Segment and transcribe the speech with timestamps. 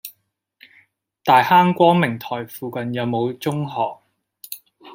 [1.23, 3.75] 大坑光明臺附近有無中學？